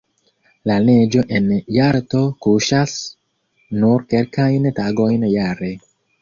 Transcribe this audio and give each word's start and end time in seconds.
La 0.69 0.75
neĝo 0.85 1.19
en 1.39 1.51
Jalto 1.75 2.21
kuŝas 2.45 2.95
nur 3.83 4.07
kelkajn 4.15 4.67
tagojn 4.81 5.29
jare. 5.37 5.71